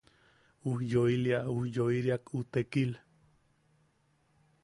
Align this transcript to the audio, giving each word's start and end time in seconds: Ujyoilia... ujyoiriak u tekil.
Ujyoilia... 0.71 1.39
ujyoiriak 1.59 2.33
u 2.41 2.43
tekil. 2.57 2.91